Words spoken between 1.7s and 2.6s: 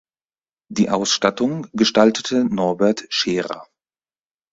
gestaltete